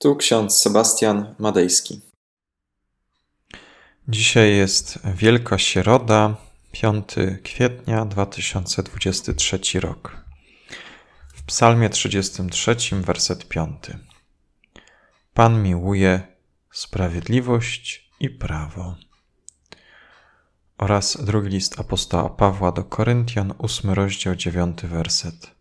Tu 0.00 0.16
ksiądz 0.16 0.58
Sebastian 0.58 1.34
Madejski. 1.38 2.00
Dzisiaj 4.08 4.56
jest 4.56 4.98
Wielka 5.14 5.58
Środa, 5.58 6.36
5 6.72 7.08
kwietnia 7.42 8.04
2023 8.04 9.80
rok. 9.80 10.24
W 11.34 11.42
Psalmie 11.42 11.90
33, 11.90 12.76
werset 12.92 13.48
5. 13.48 13.74
Pan 15.34 15.62
miłuje 15.62 16.36
sprawiedliwość 16.72 18.10
i 18.20 18.30
prawo. 18.30 18.96
Oraz 20.78 21.24
drugi 21.24 21.48
list 21.48 21.80
apostoła 21.80 22.30
Pawła 22.30 22.72
do 22.72 22.84
Koryntian, 22.84 23.54
8 23.58 23.90
rozdział, 23.90 24.34
9 24.34 24.82
werset. 24.82 25.57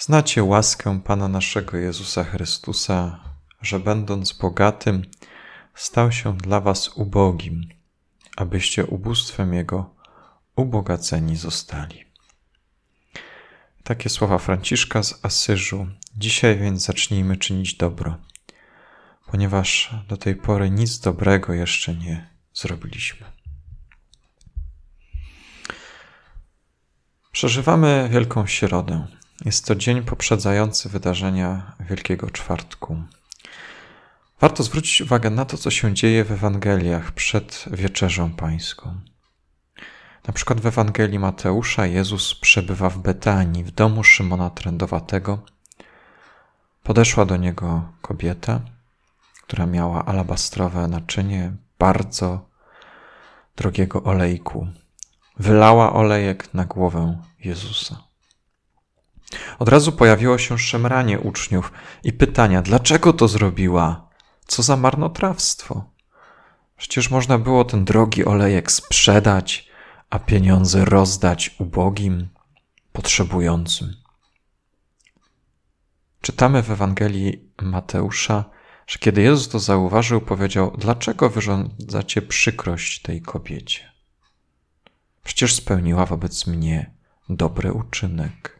Znacie 0.00 0.44
łaskę 0.44 1.00
Pana 1.04 1.28
naszego 1.28 1.76
Jezusa 1.76 2.24
Chrystusa, 2.24 3.20
że 3.62 3.80
będąc 3.80 4.32
bogatym, 4.32 5.02
stał 5.74 6.12
się 6.12 6.36
dla 6.36 6.60
was 6.60 6.88
ubogim, 6.88 7.68
abyście 8.36 8.86
ubóstwem 8.86 9.54
Jego 9.54 9.94
ubogaceni 10.56 11.36
zostali. 11.36 12.04
Takie 13.82 14.08
słowa 14.08 14.38
Franciszka 14.38 15.02
z 15.02 15.24
Asyżu. 15.24 15.86
Dzisiaj 16.16 16.58
więc 16.58 16.84
zacznijmy 16.84 17.36
czynić 17.36 17.74
dobro, 17.74 18.16
ponieważ 19.26 19.94
do 20.08 20.16
tej 20.16 20.36
pory 20.36 20.70
nic 20.70 21.00
dobrego 21.00 21.52
jeszcze 21.52 21.94
nie 21.94 22.28
zrobiliśmy. 22.54 23.26
Przeżywamy 27.32 28.08
Wielką 28.12 28.46
Środę. 28.46 29.17
Jest 29.44 29.66
to 29.66 29.74
dzień 29.74 30.02
poprzedzający 30.02 30.88
wydarzenia 30.88 31.72
Wielkiego 31.80 32.30
Czwartku. 32.30 33.02
Warto 34.40 34.62
zwrócić 34.62 35.00
uwagę 35.00 35.30
na 35.30 35.44
to, 35.44 35.58
co 35.58 35.70
się 35.70 35.94
dzieje 35.94 36.24
w 36.24 36.32
Ewangeliach 36.32 37.12
przed 37.12 37.64
wieczerzą 37.70 38.30
pańską. 38.30 39.00
Na 40.26 40.34
przykład 40.34 40.60
w 40.60 40.66
Ewangelii 40.66 41.18
Mateusza 41.18 41.86
Jezus 41.86 42.34
przebywa 42.34 42.90
w 42.90 42.98
Betanii, 42.98 43.64
w 43.64 43.70
domu 43.70 44.04
Szymona 44.04 44.50
Trędowatego. 44.50 45.38
Podeszła 46.82 47.24
do 47.24 47.36
niego 47.36 47.92
kobieta, 48.02 48.60
która 49.42 49.66
miała 49.66 50.04
alabastrowe 50.04 50.88
naczynie 50.88 51.52
bardzo 51.78 52.48
drogiego 53.56 54.02
olejku. 54.02 54.68
Wylała 55.36 55.92
olejek 55.92 56.54
na 56.54 56.64
głowę 56.64 57.22
Jezusa. 57.44 58.07
Od 59.58 59.68
razu 59.68 59.92
pojawiło 59.92 60.38
się 60.38 60.58
szemranie 60.58 61.20
uczniów 61.20 61.72
i 62.04 62.12
pytania: 62.12 62.62
dlaczego 62.62 63.12
to 63.12 63.28
zrobiła? 63.28 64.08
Co 64.46 64.62
za 64.62 64.76
marnotrawstwo? 64.76 65.84
Przecież 66.76 67.10
można 67.10 67.38
było 67.38 67.64
ten 67.64 67.84
drogi 67.84 68.24
olejek 68.24 68.72
sprzedać, 68.72 69.68
a 70.10 70.18
pieniądze 70.18 70.84
rozdać 70.84 71.56
ubogim, 71.58 72.28
potrzebującym. 72.92 73.94
Czytamy 76.20 76.62
w 76.62 76.70
Ewangelii 76.70 77.50
Mateusza, 77.62 78.44
że 78.86 78.98
kiedy 78.98 79.22
Jezus 79.22 79.48
to 79.48 79.58
zauważył, 79.58 80.20
powiedział: 80.20 80.76
Dlaczego 80.78 81.30
wyrządzacie 81.30 82.22
przykrość 82.22 83.02
tej 83.02 83.22
kobiecie? 83.22 83.92
Przecież 85.24 85.54
spełniła 85.54 86.06
wobec 86.06 86.46
mnie 86.46 86.94
dobry 87.28 87.72
uczynek. 87.72 88.57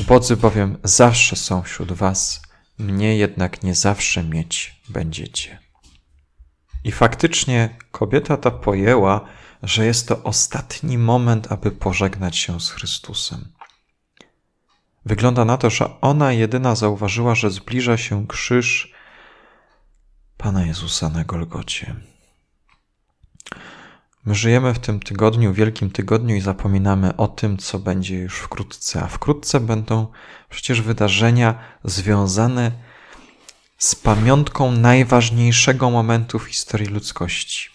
Ubodzy 0.00 0.36
bowiem 0.36 0.78
zawsze 0.84 1.36
są 1.36 1.62
wśród 1.62 1.92
was, 1.92 2.42
mnie 2.78 3.16
jednak 3.16 3.62
nie 3.62 3.74
zawsze 3.74 4.24
mieć 4.24 4.80
będziecie. 4.88 5.58
I 6.84 6.92
faktycznie 6.92 7.76
kobieta 7.90 8.36
ta 8.36 8.50
pojęła, 8.50 9.20
że 9.62 9.86
jest 9.86 10.08
to 10.08 10.22
ostatni 10.22 10.98
moment, 10.98 11.52
aby 11.52 11.70
pożegnać 11.70 12.36
się 12.36 12.60
z 12.60 12.70
Chrystusem. 12.70 13.52
Wygląda 15.06 15.44
na 15.44 15.56
to, 15.56 15.70
że 15.70 16.00
ona 16.00 16.32
jedyna 16.32 16.74
zauważyła, 16.74 17.34
że 17.34 17.50
zbliża 17.50 17.96
się 17.96 18.26
krzyż 18.26 18.92
Pana 20.36 20.66
Jezusa 20.66 21.08
na 21.08 21.24
Golgocie. 21.24 21.96
My 24.26 24.34
żyjemy 24.34 24.74
w 24.74 24.78
tym 24.78 25.00
tygodniu, 25.00 25.54
wielkim 25.54 25.90
tygodniu 25.90 26.36
i 26.36 26.40
zapominamy 26.40 27.16
o 27.16 27.28
tym, 27.28 27.58
co 27.58 27.78
będzie 27.78 28.18
już 28.18 28.38
wkrótce. 28.38 29.02
A 29.02 29.06
wkrótce 29.06 29.60
będą 29.60 30.06
przecież 30.50 30.80
wydarzenia 30.82 31.58
związane 31.84 32.72
z 33.78 33.94
pamiątką 33.94 34.70
najważniejszego 34.70 35.90
momentu 35.90 36.38
w 36.38 36.44
historii 36.44 36.88
ludzkości. 36.88 37.70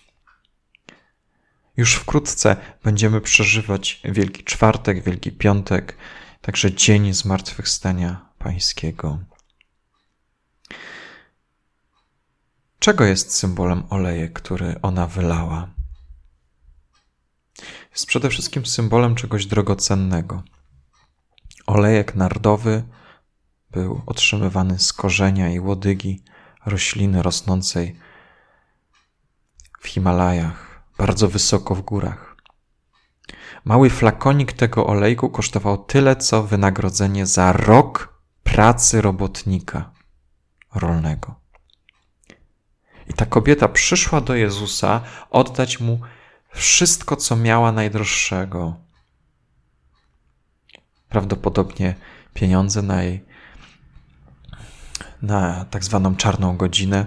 Już 1.78 1.96
wkrótce 1.96 2.56
będziemy 2.84 3.22
przeżywać 3.22 4.02
Wielki 4.04 4.44
Czwartek, 4.44 5.04
Wielki 5.04 5.31
Piątek, 5.31 5.98
także 6.42 6.74
Dzień 6.74 7.14
Zmartwychwstania 7.14 8.26
Pańskiego. 8.38 9.20
Czego 12.80 13.04
jest 13.04 13.34
symbolem 13.34 13.84
olejek, 13.90 14.34
który 14.34 14.76
ona 14.81 15.08
wylała? 15.08 15.78
Jest 17.91 18.05
przede 18.05 18.29
wszystkim 18.29 18.66
symbolem 18.66 19.16
czegoś 19.16 19.45
drogocennego. 19.45 20.44
Olejek 21.67 22.16
nardowy 22.16 22.83
był 23.72 24.01
otrzymywany 24.05 24.79
z 24.79 24.94
korzenia 24.94 25.50
i 25.50 25.59
łodygi 25.59 26.23
rośliny 26.66 27.23
rosnącej 27.23 28.00
w 29.79 29.88
Himalajach, 29.88 30.83
bardzo 30.97 31.27
wysoko 31.27 31.75
w 31.75 31.81
górach. 31.81 32.35
Mały 33.66 33.89
flakonik 33.89 34.53
tego 34.53 34.88
olejku 34.88 35.29
kosztował 35.29 35.77
tyle, 35.77 36.16
co 36.16 36.44
wynagrodzenie 36.44 37.25
za 37.25 37.51
rok 37.51 38.21
pracy 38.44 39.01
robotnika 39.01 39.91
rolnego. 40.75 41.35
I 43.07 43.13
ta 43.13 43.25
kobieta 43.25 43.67
przyszła 43.67 44.21
do 44.21 44.35
Jezusa 44.35 45.01
oddać 45.29 45.79
mu 45.79 46.00
wszystko, 46.50 47.16
co 47.16 47.36
miała 47.36 47.72
najdroższego. 47.72 48.76
Prawdopodobnie 51.10 51.96
pieniądze 52.34 52.82
na 52.82 53.04
jej 53.04 53.30
na 55.22 55.66
tak 55.66 55.84
zwaną 55.84 56.16
czarną 56.16 56.58
godzinę, 56.58 57.06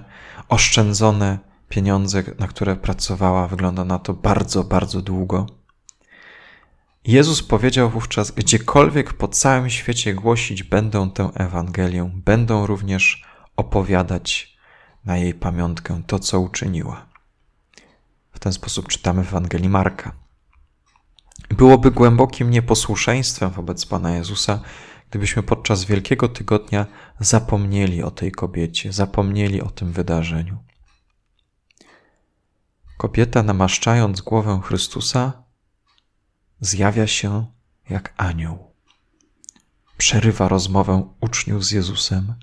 oszczędzone 0.49 1.39
pieniądze, 1.69 2.23
na 2.39 2.49
które 2.49 2.77
pracowała, 2.77 3.49
wygląda 3.49 3.85
na 3.85 3.99
to 3.99 4.15
bardzo, 4.15 4.65
bardzo 4.65 5.03
długo. 5.03 5.47
Jezus 7.05 7.43
powiedział 7.43 7.91
wówczas: 7.91 8.31
Gdziekolwiek 8.31 9.13
po 9.13 9.29
całym 9.29 9.71
świecie 9.71 10.15
głosić 10.15 10.63
będą 10.63 11.11
tę 11.11 11.31
Ewangelię, 11.35 12.11
będą 12.15 12.67
również 12.67 13.25
opowiadać 13.57 14.59
na 15.05 15.17
jej 15.17 15.35
pamiątkę 15.35 16.03
to, 16.07 16.19
co 16.19 16.41
uczyniła 16.41 17.12
ten 18.43 18.53
sposób 18.53 18.89
czytamy 18.89 19.25
w 19.25 19.29
Ewangelii 19.29 19.69
Marka. 19.69 20.13
Byłoby 21.49 21.91
głębokim 21.91 22.51
nieposłuszeństwem 22.51 23.51
wobec 23.51 23.87
Pana 23.87 24.17
Jezusa, 24.17 24.61
gdybyśmy 25.11 25.43
podczas 25.43 25.85
Wielkiego 25.85 26.29
Tygodnia 26.29 26.87
zapomnieli 27.21 28.03
o 28.03 28.11
tej 28.11 28.33
kobiecie, 28.33 28.93
zapomnieli 28.93 29.61
o 29.61 29.71
tym 29.71 29.93
wydarzeniu. 29.93 30.59
Kobieta, 32.99 33.43
namaszczając 33.43 34.21
głowę 34.21 34.61
Chrystusa, 34.65 35.43
zjawia 36.61 37.07
się 37.07 37.47
jak 37.91 38.15
anioł. 38.17 38.73
Przerywa 39.97 40.49
rozmowę 40.49 41.13
uczniów 41.21 41.65
z 41.65 41.71
Jezusem 41.71 42.35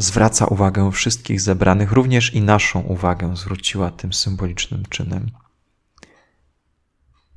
zwraca 0.00 0.46
uwagę 0.46 0.92
wszystkich 0.92 1.40
zebranych, 1.40 1.92
również 1.92 2.34
i 2.34 2.40
naszą 2.40 2.80
uwagę 2.80 3.36
zwróciła 3.36 3.90
tym 3.90 4.12
symbolicznym 4.12 4.82
czynem. 4.88 5.30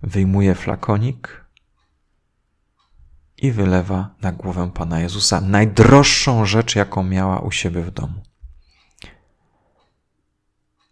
Wyjmuje 0.01 0.55
flakonik 0.55 1.45
i 3.37 3.51
wylewa 3.51 4.15
na 4.21 4.31
głowę 4.31 4.71
Pana 4.73 4.99
Jezusa 4.99 5.41
najdroższą 5.41 6.45
rzecz, 6.45 6.75
jaką 6.75 7.03
miała 7.03 7.39
u 7.39 7.51
siebie 7.51 7.81
w 7.81 7.91
domu. 7.91 8.23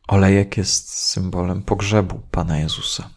Olejek 0.07 0.57
jest 0.57 0.89
symbolem 0.89 1.63
pogrzebu 1.63 2.21
Pana 2.31 2.57
Jezusa, 2.57 3.09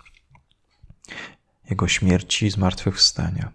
Jego 1.71 1.89
śmierci 1.89 2.47
i 2.47 2.51
zmartwychwstania. 2.51 3.53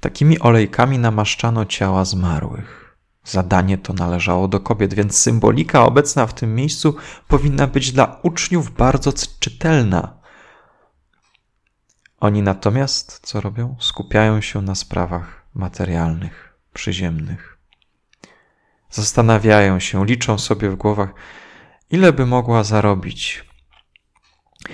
Takimi 0.00 0.38
olejkami 0.40 0.98
namaszczano 0.98 1.64
ciała 1.64 2.04
zmarłych. 2.04 2.87
Zadanie 3.24 3.78
to 3.78 3.92
należało 3.92 4.48
do 4.48 4.60
kobiet, 4.60 4.94
więc 4.94 5.18
symbolika 5.18 5.84
obecna 5.84 6.26
w 6.26 6.34
tym 6.34 6.54
miejscu 6.54 6.96
powinna 7.28 7.66
być 7.66 7.92
dla 7.92 8.20
uczniów 8.22 8.74
bardzo 8.76 9.12
czytelna. 9.40 10.18
Oni 12.20 12.42
natomiast 12.42 13.20
co 13.22 13.40
robią? 13.40 13.76
Skupiają 13.80 14.40
się 14.40 14.62
na 14.62 14.74
sprawach 14.74 15.46
materialnych, 15.54 16.58
przyziemnych. 16.72 17.58
Zastanawiają 18.90 19.80
się, 19.80 20.06
liczą 20.06 20.38
sobie 20.38 20.70
w 20.70 20.76
głowach, 20.76 21.14
ile 21.90 22.12
by 22.12 22.26
mogła 22.26 22.64
zarobić. 22.64 23.44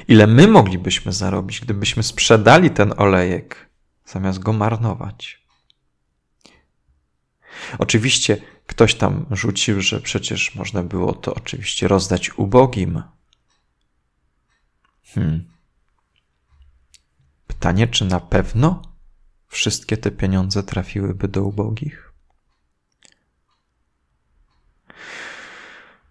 Ile 0.08 0.26
my 0.26 0.48
moglibyśmy 0.48 1.12
zarobić, 1.12 1.60
gdybyśmy 1.60 2.02
sprzedali 2.02 2.70
ten 2.70 2.94
olejek, 2.96 3.70
zamiast 4.06 4.38
go 4.38 4.52
marnować. 4.52 5.43
Oczywiście 7.78 8.36
ktoś 8.66 8.94
tam 8.94 9.26
rzucił, 9.30 9.80
że 9.80 10.00
przecież 10.00 10.54
można 10.54 10.82
było 10.82 11.12
to 11.12 11.34
oczywiście 11.34 11.88
rozdać 11.88 12.38
ubogim. 12.38 13.02
Hmm. 15.04 15.44
Pytanie, 17.46 17.88
czy 17.88 18.04
na 18.04 18.20
pewno 18.20 18.82
wszystkie 19.48 19.96
te 19.96 20.10
pieniądze 20.10 20.62
trafiłyby 20.62 21.28
do 21.28 21.42
ubogich? 21.42 22.12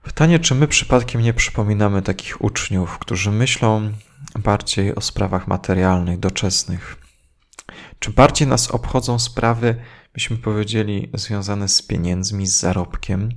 Pytanie, 0.04 0.40
czy 0.40 0.56
my 0.56 0.68
przypadkiem 0.68 1.22
nie 1.22 1.34
przypominamy 1.34 2.02
takich 2.02 2.42
uczniów, 2.42 3.00
którzy 3.00 3.32
myślą 3.32 3.94
bardziej 4.40 4.96
o 4.96 5.02
sprawach 5.02 5.48
materialnych, 5.48 6.20
doczesnych? 6.20 6.98
Czy 8.00 8.12
bardziej 8.12 8.48
nas 8.48 8.72
obchodzą 8.72 9.20
sprawy, 9.20 9.76
byśmy 10.14 10.38
powiedzieli, 10.38 11.10
związane 11.14 11.68
z 11.68 11.82
pieniędzmi, 11.82 12.48
z 12.48 12.60
zarobkiem? 12.60 13.30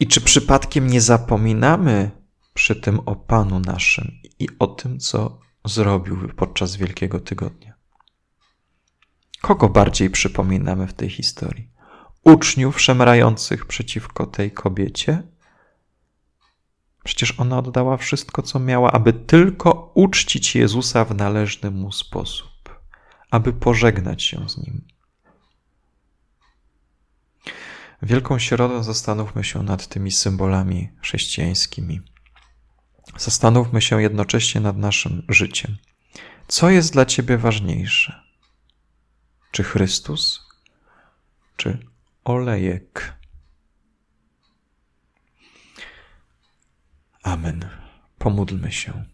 I 0.00 0.06
czy 0.06 0.20
przypadkiem 0.20 0.86
nie 0.86 1.00
zapominamy 1.00 2.10
przy 2.54 2.76
tym 2.76 3.00
o 3.00 3.16
Panu 3.16 3.60
naszym 3.60 4.12
i 4.38 4.48
o 4.58 4.66
tym, 4.66 4.98
co 4.98 5.38
zrobił 5.64 6.28
podczas 6.36 6.76
Wielkiego 6.76 7.20
Tygodnia? 7.20 7.74
Kogo 9.40 9.68
bardziej 9.68 10.10
przypominamy 10.10 10.86
w 10.86 10.92
tej 10.92 11.10
historii? 11.10 11.70
Uczniów 12.24 12.80
szemrających 12.80 13.66
przeciwko 13.66 14.26
tej 14.26 14.50
kobiecie? 14.50 15.22
Przecież 17.04 17.40
ona 17.40 17.58
oddała 17.58 17.96
wszystko, 17.96 18.42
co 18.42 18.58
miała, 18.58 18.92
aby 18.92 19.12
tylko 19.12 19.92
uczcić 19.94 20.56
Jezusa 20.56 21.04
w 21.04 21.14
należny 21.14 21.70
mu 21.70 21.92
sposób, 21.92 22.80
aby 23.30 23.52
pożegnać 23.52 24.22
się 24.22 24.48
z 24.48 24.58
nim. 24.58 24.95
Wielką 28.02 28.38
środę 28.38 28.84
zastanówmy 28.84 29.44
się 29.44 29.62
nad 29.62 29.86
tymi 29.86 30.12
symbolami 30.12 30.88
chrześcijańskimi. 31.02 32.00
Zastanówmy 33.16 33.82
się 33.82 34.02
jednocześnie 34.02 34.60
nad 34.60 34.76
naszym 34.76 35.22
życiem. 35.28 35.76
Co 36.48 36.70
jest 36.70 36.92
dla 36.92 37.06
Ciebie 37.06 37.38
ważniejsze? 37.38 38.22
Czy 39.50 39.64
Chrystus, 39.64 40.46
czy 41.56 41.78
olejek? 42.24 43.16
Amen. 47.22 47.68
Pomódlmy 48.18 48.72
się. 48.72 49.04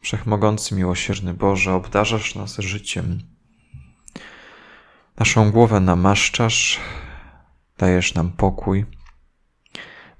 Wszechmogący, 0.00 0.74
miłosierny 0.74 1.34
Boże, 1.34 1.74
obdarzasz 1.74 2.34
nas 2.34 2.58
życiem. 2.58 3.31
Naszą 5.18 5.50
głowę 5.50 5.80
namaszczasz, 5.80 6.80
dajesz 7.78 8.14
nam 8.14 8.32
pokój, 8.32 8.86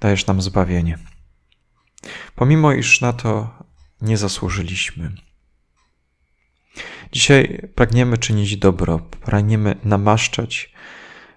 dajesz 0.01 0.27
nam 0.27 0.43
zbawienie. 0.43 0.99
Pomimo 2.35 2.73
iż 2.73 3.01
na 3.01 3.13
to 3.13 3.59
nie 4.01 4.17
zasłużyliśmy. 4.17 5.13
Dzisiaj 7.13 7.69
pragniemy 7.75 8.19
czynić 8.19 8.57
dobro, 8.57 8.99
pragniemy 8.99 9.77
namaszczać 9.85 10.73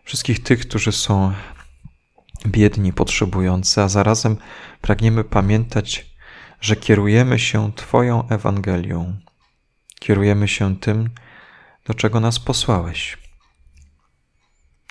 wszystkich 0.04 0.44
tych, 0.44 0.60
którzy 0.60 0.92
są 0.92 1.34
biedni, 2.48 2.94
potrzebujący, 2.94 3.82
a 3.82 3.88
zarazem 3.90 4.38
pragniemy 4.82 5.24
pamiętać, 5.24 6.16
że 6.62 6.76
kierujemy 6.76 7.40
się 7.40 7.74
Twoją 7.74 8.28
Ewangelią, 8.28 9.20
kierujemy 10.00 10.48
się 10.48 10.78
tym, 10.78 11.10
do 11.86 11.94
czego 11.94 12.20
nas 12.20 12.40
posłałeś. 12.40 13.25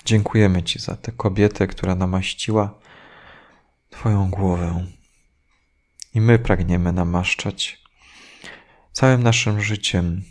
Dziękujemy 0.05 0.63
Ci 0.63 0.79
za 0.79 0.95
tę 0.95 1.11
kobietę, 1.11 1.67
która 1.67 1.95
namaściła 1.95 2.79
Twoją 3.89 4.29
głowę. 4.29 4.85
I 6.13 6.21
my 6.21 6.39
pragniemy 6.39 6.93
namaszczać 6.93 7.83
całym 8.91 9.23
naszym 9.23 9.61
życiem 9.61 10.23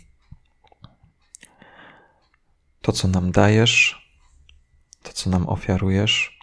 to, 2.81 2.91
co 2.91 3.07
nam 3.07 3.31
dajesz, 3.31 4.07
to, 5.03 5.13
co 5.13 5.29
nam 5.29 5.49
ofiarujesz. 5.49 6.39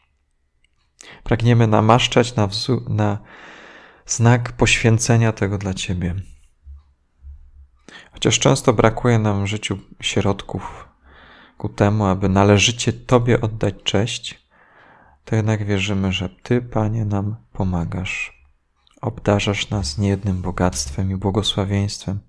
Pragniemy 1.25 1.67
namaszczać 1.67 2.37
na, 2.37 2.49
na 2.88 3.19
znak 4.06 4.52
poświęcenia 4.52 5.32
tego 5.32 5.58
dla 5.58 5.75
Ciebie. 5.75 6.14
Chociaż 8.12 8.38
często 8.38 8.73
brakuje 8.73 9.19
nam 9.19 9.44
w 9.44 9.46
życiu 9.46 9.78
środków 10.00 10.91
ku 11.62 11.69
temu, 11.69 12.05
aby 12.05 12.29
należycie 12.29 12.93
Tobie 12.93 13.41
oddać 13.41 13.75
cześć, 13.85 14.47
to 15.25 15.37
jednak 15.37 15.67
wierzymy, 15.67 16.12
że 16.12 16.29
Ty, 16.29 16.62
Panie, 16.62 17.05
nam 17.05 17.37
pomagasz. 17.53 18.43
Obdarzasz 19.00 19.70
nas 19.70 19.99
niejednym 19.99 20.43
bogactwem 20.43 21.11
i 21.11 21.17
błogosławieństwem, 21.17 22.20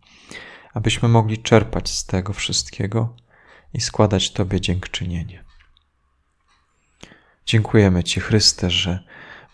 abyśmy 0.73 1.09
mogli 1.09 1.37
czerpać 1.37 1.89
z 1.89 2.05
tego 2.05 2.33
wszystkiego 2.33 3.15
i 3.73 3.81
składać 3.81 4.31
Tobie 4.31 4.61
dziękczynienie. 4.61 5.43
Dziękujemy 7.45 8.03
Ci, 8.03 8.19
Chryste, 8.19 8.69
że 8.69 9.03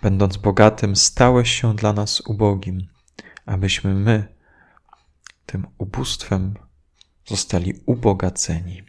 będąc 0.01 0.37
bogatym, 0.37 0.95
stałeś 0.95 1.51
się 1.61 1.75
dla 1.75 1.93
nas 1.93 2.21
ubogim, 2.21 2.87
abyśmy 3.45 3.93
my 3.93 4.35
tym 5.45 5.67
ubóstwem 5.77 6.53
zostali 7.25 7.73
ubogaceni. 7.85 8.88